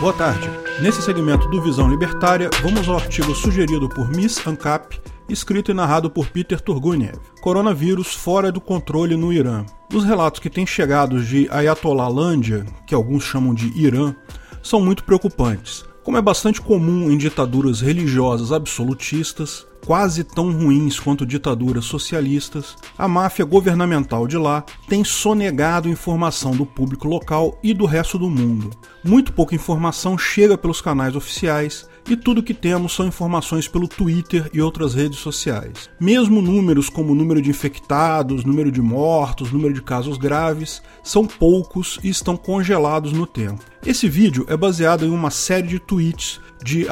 [0.00, 0.48] Boa tarde.
[0.80, 6.08] Nesse segmento do Visão Libertária, vamos ao artigo sugerido por Miss ANCAP, escrito e narrado
[6.08, 7.18] por Peter Turguniev.
[7.42, 9.66] Coronavírus fora do controle no Irã.
[9.92, 12.08] Os relatos que têm chegado de Ayatollah
[12.86, 14.14] que alguns chamam de Irã,
[14.62, 15.84] são muito preocupantes.
[16.02, 23.08] Como é bastante comum em ditaduras religiosas absolutistas, quase tão ruins quanto ditaduras socialistas, a
[23.08, 28.70] máfia governamental de lá tem sonegado informação do público local e do resto do mundo.
[29.04, 34.50] Muito pouca informação chega pelos canais oficiais e tudo que temos são informações pelo Twitter
[34.52, 35.88] e outras redes sociais.
[35.98, 41.98] Mesmo números como número de infectados, número de mortos, número de casos graves, são poucos
[42.02, 43.62] e estão congelados no tempo.
[43.84, 46.86] Esse vídeo é baseado em uma série de tweets de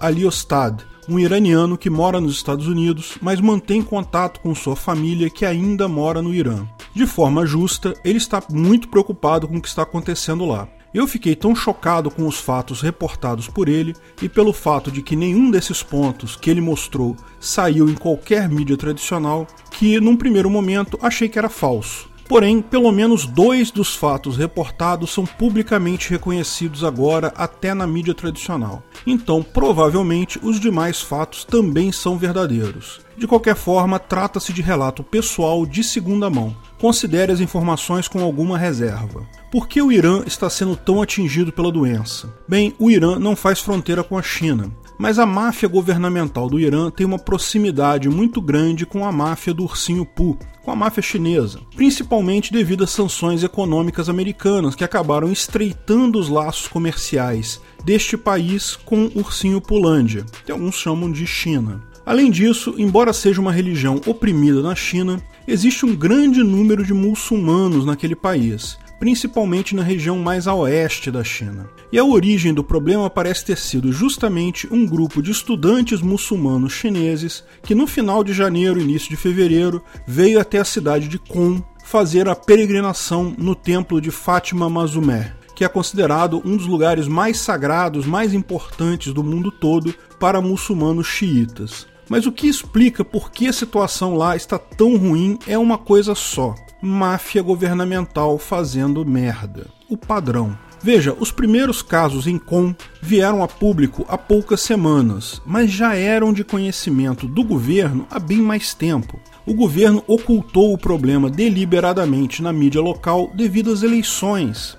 [0.00, 5.46] Aliostad, um iraniano que mora nos Estados Unidos, mas mantém contato com sua família que
[5.46, 6.66] ainda mora no Irã.
[6.94, 10.68] De forma justa, ele está muito preocupado com o que está acontecendo lá.
[10.92, 15.14] Eu fiquei tão chocado com os fatos reportados por ele e pelo fato de que
[15.14, 20.98] nenhum desses pontos que ele mostrou saiu em qualquer mídia tradicional que, num primeiro momento,
[21.02, 22.08] achei que era falso.
[22.28, 28.82] Porém, pelo menos dois dos fatos reportados são publicamente reconhecidos agora até na mídia tradicional.
[29.06, 33.00] Então, provavelmente, os demais fatos também são verdadeiros.
[33.16, 36.54] De qualquer forma, trata-se de relato pessoal de segunda mão.
[36.78, 39.26] Considere as informações com alguma reserva.
[39.50, 42.32] Por que o Irã está sendo tão atingido pela doença?
[42.46, 44.70] Bem, o Irã não faz fronteira com a China.
[44.98, 49.62] Mas a máfia governamental do Irã tem uma proximidade muito grande com a máfia do
[49.62, 50.36] ursinho Poo,
[50.68, 56.68] com a máfia chinesa, principalmente devido às sanções econômicas americanas que acabaram estreitando os laços
[56.68, 61.82] comerciais deste país com o ursinho Pulândia, que alguns chamam de China.
[62.04, 67.86] Além disso, embora seja uma religião oprimida na China, existe um grande número de muçulmanos
[67.86, 71.68] naquele país, principalmente na região mais a oeste da China.
[71.90, 77.44] E a origem do problema parece ter sido justamente um grupo de estudantes muçulmanos chineses
[77.62, 82.28] que no final de janeiro, início de fevereiro, veio até a cidade de Qom fazer
[82.28, 88.04] a peregrinação no templo de Fátima Mazumé, que é considerado um dos lugares mais sagrados,
[88.04, 91.86] mais importantes do mundo todo para muçulmanos xiitas.
[92.08, 96.14] Mas o que explica por que a situação lá está tão ruim é uma coisa
[96.14, 99.66] só: máfia governamental fazendo merda.
[99.88, 100.56] O padrão.
[100.80, 106.32] Veja, os primeiros casos em Com vieram a público há poucas semanas, mas já eram
[106.32, 109.18] de conhecimento do governo há bem mais tempo.
[109.44, 114.76] O governo ocultou o problema deliberadamente na mídia local devido às eleições.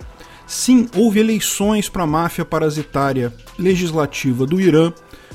[0.48, 4.94] Sim, houve eleições para a máfia parasitária legislativa do Irã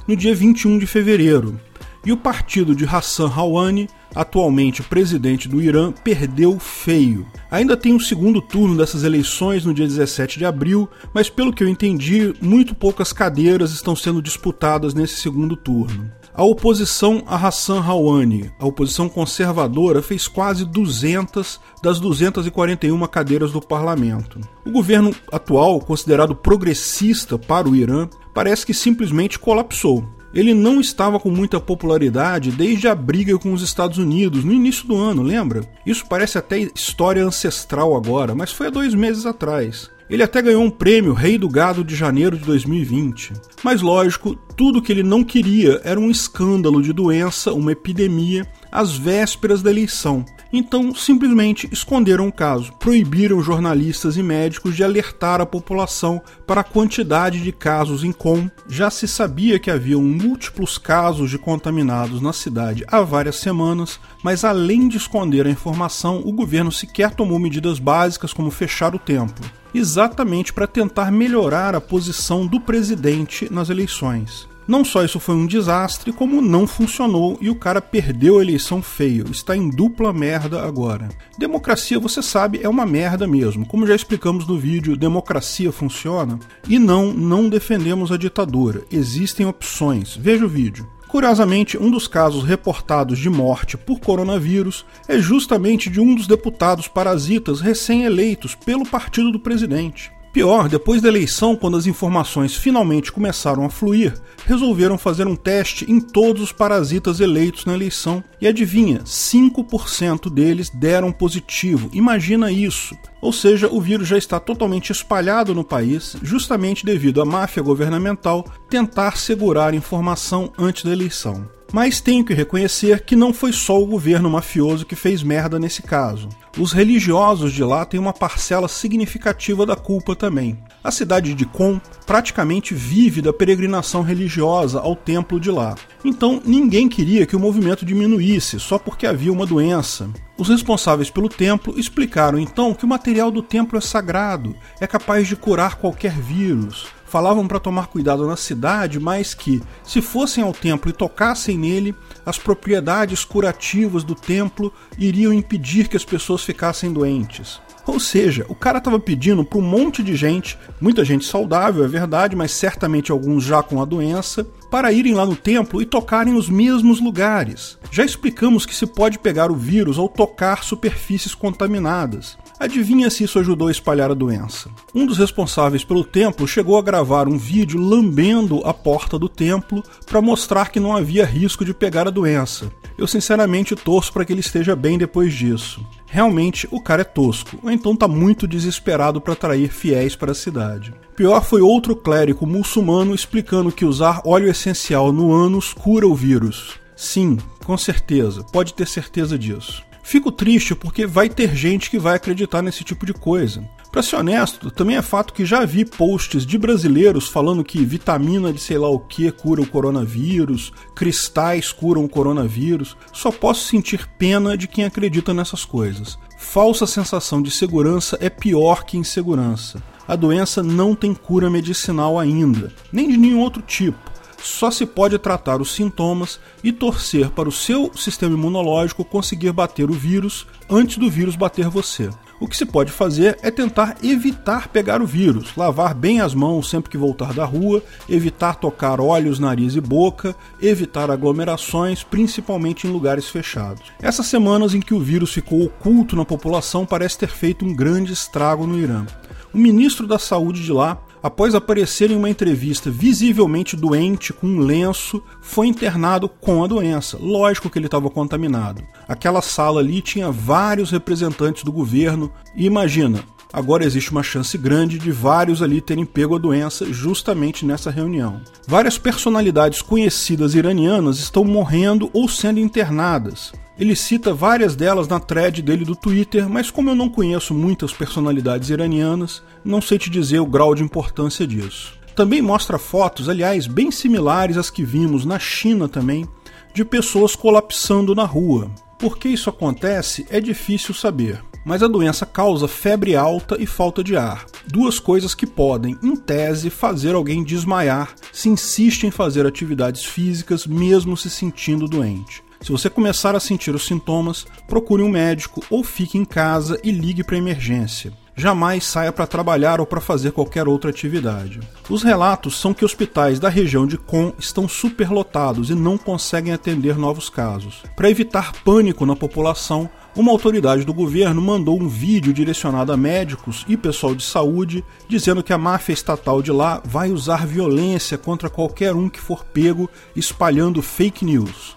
[0.09, 1.61] no dia 21 de fevereiro.
[2.07, 7.27] E o partido de Hassan Rouhani atualmente presidente do Irã, perdeu feio.
[7.51, 11.63] Ainda tem um segundo turno dessas eleições no dia 17 de abril, mas pelo que
[11.63, 16.11] eu entendi, muito poucas cadeiras estão sendo disputadas nesse segundo turno.
[16.37, 23.61] A oposição a Hassan Rouhani, a oposição conservadora, fez quase 200 das 241 cadeiras do
[23.61, 24.41] parlamento.
[24.67, 31.21] O governo atual, considerado progressista para o Irã, parece que simplesmente colapsou ele não estava
[31.21, 35.63] com muita popularidade desde a briga com os Estados Unidos no início do ano, lembra?
[35.87, 39.91] Isso parece até história ancestral agora, mas foi há dois meses atrás.
[40.09, 43.33] Ele até ganhou um prêmio Rei do Gado de janeiro de 2020.
[43.63, 48.97] Mas lógico, tudo que ele não queria era um escândalo de doença, uma epidemia, às
[48.97, 50.25] vésperas da eleição.
[50.57, 56.65] Então, simplesmente esconderam o caso, proibiram jornalistas e médicos de alertar a população para a
[56.65, 58.49] quantidade de casos em Com.
[58.69, 64.45] Já se sabia que haviam múltiplos casos de contaminados na cidade há várias semanas, mas
[64.45, 69.45] além de esconder a informação, o governo sequer tomou medidas básicas como fechar o templo
[69.75, 74.49] exatamente para tentar melhorar a posição do presidente nas eleições.
[74.67, 78.81] Não só isso foi um desastre, como não funcionou e o cara perdeu a eleição
[78.81, 79.27] feio.
[79.31, 81.09] Está em dupla merda agora.
[81.39, 83.67] Democracia, você sabe, é uma merda mesmo.
[83.67, 86.39] Como já explicamos no vídeo, democracia funciona.
[86.67, 88.85] E não, não defendemos a ditadura.
[88.91, 90.17] Existem opções.
[90.17, 90.89] Veja o vídeo.
[91.15, 96.89] Curiosamente, um dos casos reportados de morte por coronavírus é justamente de um dos deputados
[96.89, 100.11] parasitas recém-eleitos pelo partido do presidente.
[100.35, 104.13] Pior, depois da eleição, quando as informações finalmente começaram a fluir,
[104.45, 108.23] resolveram fazer um teste em todos os parasitas eleitos na eleição.
[108.41, 111.89] E adivinha, 5% deles deram positivo.
[111.93, 112.97] Imagina isso!
[113.23, 118.45] Ou seja, o vírus já está totalmente espalhado no país, justamente devido à máfia governamental
[118.69, 121.49] tentar segurar informação antes da eleição.
[121.75, 125.83] Mas tenho que reconhecer que não foi só o governo mafioso que fez merda nesse
[125.83, 126.29] caso.
[126.57, 130.57] Os religiosos de lá têm uma parcela significativa da culpa também.
[130.85, 135.75] A cidade de Qom praticamente vive da peregrinação religiosa ao templo de lá.
[136.05, 140.09] Então ninguém queria que o movimento diminuísse só porque havia uma doença.
[140.39, 145.27] Os responsáveis pelo templo explicaram então que o material do templo é sagrado, é capaz
[145.27, 150.53] de curar qualquer vírus falavam para tomar cuidado na cidade, mas que, se fossem ao
[150.53, 151.95] templo e tocassem nele,
[152.27, 157.61] as propriedades curativas do templo iriam impedir que as pessoas ficassem doentes.
[157.87, 161.89] Ou seja, o cara estava pedindo para um monte de gente, muita gente saudável, é
[161.89, 166.35] verdade, mas certamente alguns já com a doença, para irem lá no templo e tocarem
[166.35, 167.79] os mesmos lugares.
[167.91, 172.37] Já explicamos que se pode pegar o vírus ao tocar superfícies contaminadas.
[172.59, 174.71] Adivinha se isso ajudou a espalhar a doença?
[174.95, 179.83] Um dos responsáveis pelo templo chegou a gravar um vídeo lambendo a porta do templo
[180.07, 182.71] para mostrar que não havia risco de pegar a doença.
[182.97, 185.85] Eu sinceramente torço para que ele esteja bem depois disso.
[186.15, 190.35] Realmente o cara é tosco, ou então tá muito desesperado para atrair fiéis para a
[190.35, 190.95] cidade.
[191.17, 196.79] Pior foi outro clérigo muçulmano explicando que usar óleo essencial no ânus cura o vírus.
[196.95, 199.83] Sim, com certeza, pode ter certeza disso.
[200.05, 203.69] Fico triste porque vai ter gente que vai acreditar nesse tipo de coisa.
[203.95, 208.53] Para ser honesto, também é fato que já vi posts de brasileiros falando que vitamina
[208.53, 212.97] de sei lá o que cura o coronavírus, cristais curam o coronavírus.
[213.13, 216.19] Só posso sentir pena de quem acredita nessas coisas.
[216.37, 219.81] Falsa sensação de segurança é pior que insegurança.
[220.09, 224.13] A doença não tem cura medicinal ainda, nem de nenhum outro tipo
[224.43, 229.89] só se pode tratar os sintomas e torcer para o seu sistema imunológico conseguir bater
[229.89, 232.11] o vírus antes do vírus bater você.
[232.45, 236.69] O que se pode fazer é tentar evitar pegar o vírus, lavar bem as mãos
[236.69, 242.91] sempre que voltar da rua, evitar tocar olhos, nariz e boca, evitar aglomerações, principalmente em
[242.91, 243.85] lugares fechados.
[243.99, 248.13] Essas semanas em que o vírus ficou oculto na população parece ter feito um grande
[248.13, 249.07] estrago no Irã.
[249.55, 254.59] O ministro da Saúde de lá após aparecer em uma entrevista visivelmente doente com um
[254.59, 257.17] lenço, foi internado com a doença.
[257.19, 258.83] Lógico que ele estava contaminado.
[259.09, 264.99] Aquela sala ali tinha vários representantes do governo e imagina, agora existe uma chance grande
[264.99, 268.41] de vários ali terem pego a doença justamente nessa reunião.
[268.67, 273.53] Várias personalidades conhecidas iranianas estão morrendo ou sendo internadas.
[273.79, 277.93] Ele cita várias delas na thread dele do Twitter, mas como eu não conheço muitas
[277.93, 281.97] personalidades iranianas, não sei te dizer o grau de importância disso.
[282.17, 286.27] Também mostra fotos, aliás, bem similares às que vimos na China também,
[286.75, 288.69] de pessoas colapsando na rua.
[288.99, 294.05] Por que isso acontece é difícil saber, mas a doença causa febre alta e falta
[294.05, 294.45] de ar.
[294.67, 300.67] Duas coisas que podem, em tese, fazer alguém desmaiar se insiste em fazer atividades físicas
[300.67, 302.43] mesmo se sentindo doente.
[302.61, 306.91] Se você começar a sentir os sintomas, procure um médico ou fique em casa e
[306.91, 308.13] ligue para a emergência.
[308.37, 311.61] Jamais saia para trabalhar ou para fazer qualquer outra atividade.
[311.89, 316.97] Os relatos são que hospitais da região de Com estão superlotados e não conseguem atender
[316.97, 317.83] novos casos.
[317.95, 323.65] Para evitar pânico na população, uma autoridade do governo mandou um vídeo direcionado a médicos
[323.69, 328.49] e pessoal de saúde dizendo que a máfia estatal de lá vai usar violência contra
[328.49, 331.77] qualquer um que for pego espalhando fake news.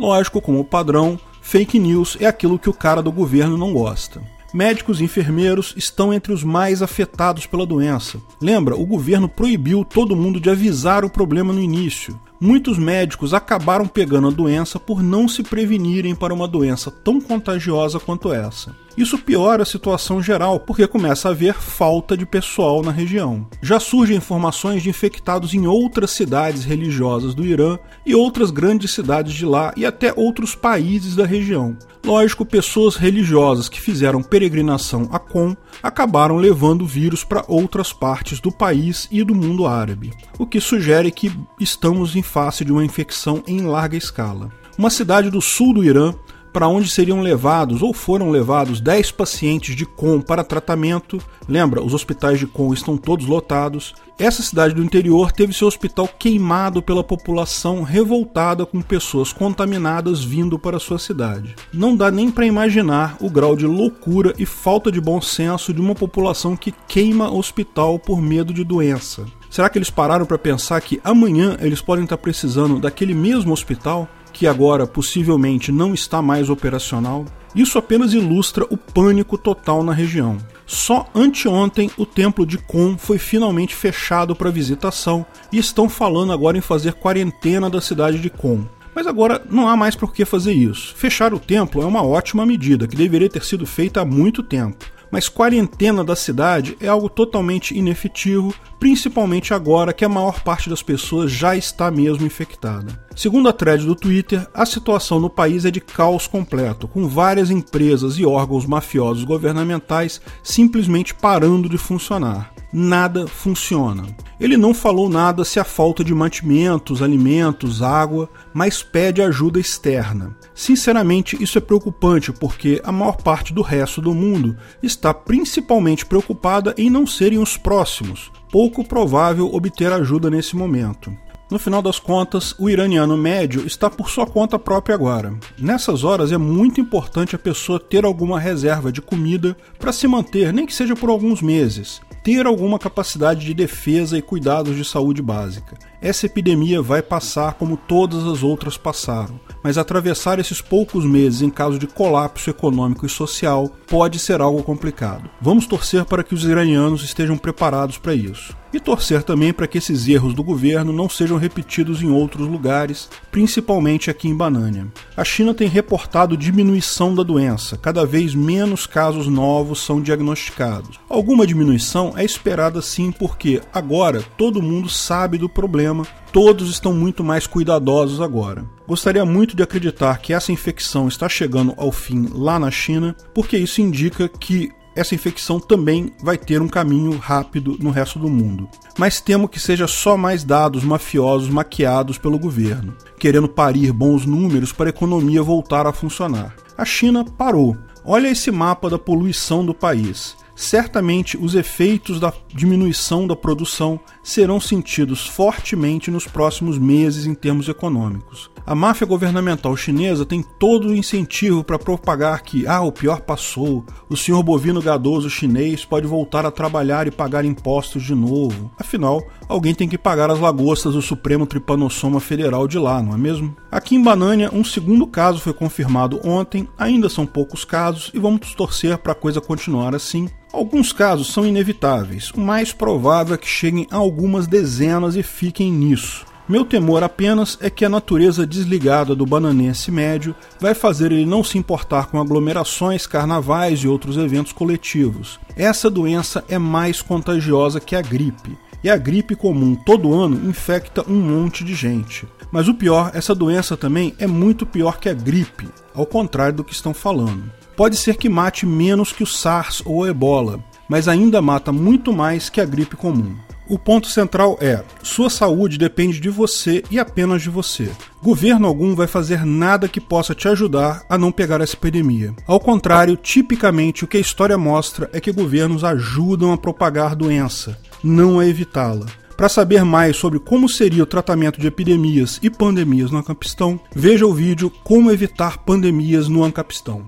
[0.00, 4.20] Lógico, como padrão, fake news é aquilo que o cara do governo não gosta.
[4.52, 8.18] Médicos e enfermeiros estão entre os mais afetados pela doença.
[8.40, 12.18] Lembra, o governo proibiu todo mundo de avisar o problema no início.
[12.40, 17.98] Muitos médicos acabaram pegando a doença por não se prevenirem para uma doença tão contagiosa
[17.98, 18.74] quanto essa.
[18.96, 23.46] Isso piora a situação geral, porque começa a haver falta de pessoal na região.
[23.60, 29.34] Já surgem informações de infectados em outras cidades religiosas do Irã e outras grandes cidades
[29.34, 31.76] de lá e até outros países da região.
[32.02, 38.40] Lógico, pessoas religiosas que fizeram peregrinação a Qom acabaram levando o vírus para outras partes
[38.40, 42.84] do país e do mundo árabe, o que sugere que estamos em face de uma
[42.84, 44.50] infecção em larga escala.
[44.78, 46.14] Uma cidade do sul do Irã
[46.56, 51.18] para onde seriam levados ou foram levados 10 pacientes de Com para tratamento.
[51.46, 53.94] Lembra, os hospitais de Com estão todos lotados.
[54.18, 60.58] Essa cidade do interior teve seu hospital queimado pela população revoltada com pessoas contaminadas vindo
[60.58, 61.54] para sua cidade.
[61.74, 65.80] Não dá nem para imaginar o grau de loucura e falta de bom senso de
[65.82, 69.26] uma população que queima hospital por medo de doença.
[69.50, 74.08] Será que eles pararam para pensar que amanhã eles podem estar precisando daquele mesmo hospital?
[74.36, 77.24] Que agora possivelmente não está mais operacional,
[77.54, 80.36] isso apenas ilustra o pânico total na região.
[80.66, 86.58] Só anteontem o templo de Kon foi finalmente fechado para visitação e estão falando agora
[86.58, 88.66] em fazer quarentena da cidade de Kon.
[88.94, 90.94] Mas agora não há mais por que fazer isso.
[90.94, 94.84] Fechar o templo é uma ótima medida que deveria ter sido feita há muito tempo
[95.10, 100.82] mas quarentena da cidade é algo totalmente inefetivo, principalmente agora que a maior parte das
[100.82, 102.98] pessoas já está mesmo infectada.
[103.14, 107.50] Segundo a thread do Twitter, a situação no país é de caos completo, com várias
[107.50, 114.04] empresas e órgãos mafiosos governamentais simplesmente parando de funcionar nada funciona.
[114.38, 120.36] Ele não falou nada se a falta de mantimentos, alimentos, água, mas pede ajuda externa.
[120.54, 126.74] Sinceramente, isso é preocupante porque a maior parte do resto do mundo está principalmente preocupada
[126.76, 128.30] em não serem os próximos.
[128.52, 131.10] Pouco provável obter ajuda nesse momento.
[131.50, 135.32] No final das contas, o iraniano médio está por sua conta própria agora.
[135.56, 140.52] Nessas horas é muito importante a pessoa ter alguma reserva de comida para se manter,
[140.52, 145.22] nem que seja por alguns meses ter alguma capacidade de defesa e cuidados de saúde
[145.22, 145.76] básica.
[146.00, 151.50] Essa epidemia vai passar como todas as outras passaram, mas atravessar esses poucos meses em
[151.50, 155.30] caso de colapso econômico e social pode ser algo complicado.
[155.40, 159.78] Vamos torcer para que os iranianos estejam preparados para isso e torcer também para que
[159.78, 164.86] esses erros do governo não sejam repetidos em outros lugares, principalmente aqui em Banânia.
[165.16, 171.00] A China tem reportado diminuição da doença, cada vez menos casos novos são diagnosticados.
[171.08, 175.48] Alguma diminuição é esperada sim, porque agora todo mundo sabe do
[175.86, 178.64] problema, todos estão muito mais cuidadosos agora.
[178.86, 183.56] Gostaria muito de acreditar que essa infecção está chegando ao fim lá na China, porque
[183.56, 188.68] isso indica que essa infecção também vai ter um caminho rápido no resto do mundo.
[188.98, 194.72] Mas temo que seja só mais dados mafiosos maquiados pelo governo, querendo parir bons números
[194.72, 196.56] para a economia voltar a funcionar.
[196.78, 197.76] A China parou.
[198.04, 204.58] Olha esse mapa da poluição do país certamente os efeitos da diminuição da produção serão
[204.58, 208.50] sentidos fortemente nos próximos meses em termos econômicos.
[208.66, 213.84] A máfia governamental chinesa tem todo o incentivo para propagar que ah, o pior passou,
[214.08, 218.68] o senhor bovino gadoso chinês pode voltar a trabalhar e pagar impostos de novo.
[218.76, 223.16] Afinal, alguém tem que pagar as lagostas do Supremo Tripanossoma Federal de lá, não é
[223.16, 223.54] mesmo?
[223.70, 228.52] Aqui em Banânia, um segundo caso foi confirmado ontem, ainda são poucos casos e vamos
[228.54, 230.28] torcer para a coisa continuar assim.
[230.56, 235.70] Alguns casos são inevitáveis, o mais provável é que cheguem a algumas dezenas e fiquem
[235.70, 236.24] nisso.
[236.48, 241.44] Meu temor apenas é que a natureza desligada do bananense médio vai fazer ele não
[241.44, 245.38] se importar com aglomerações, carnavais e outros eventos coletivos.
[245.54, 251.04] Essa doença é mais contagiosa que a gripe, e a gripe comum todo ano infecta
[251.06, 252.26] um monte de gente.
[252.50, 256.64] Mas o pior, essa doença também é muito pior que a gripe, ao contrário do
[256.64, 261.06] que estão falando pode ser que mate menos que o SARS ou o ebola, mas
[261.06, 263.36] ainda mata muito mais que a gripe comum.
[263.68, 267.90] O ponto central é: sua saúde depende de você e apenas de você.
[268.22, 272.34] Governo algum vai fazer nada que possa te ajudar a não pegar essa epidemia.
[272.46, 277.76] Ao contrário, tipicamente o que a história mostra é que governos ajudam a propagar doença,
[278.02, 279.06] não a evitá-la.
[279.36, 284.26] Para saber mais sobre como seria o tratamento de epidemias e pandemias no Ancapistão, veja
[284.26, 287.06] o vídeo Como Evitar Pandemias no Ancapistão.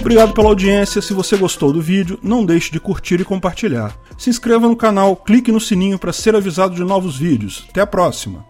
[0.00, 1.02] Obrigado pela audiência.
[1.02, 3.94] Se você gostou do vídeo, não deixe de curtir e compartilhar.
[4.16, 7.66] Se inscreva no canal, clique no sininho para ser avisado de novos vídeos.
[7.70, 8.44] Até a próxima!